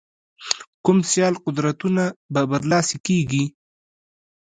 کوم 0.85 0.97
سیال 1.09 1.35
قدرتونه 1.45 2.03
به 2.33 2.41
برلاسي 2.51 2.97
کېږي. 3.07 3.43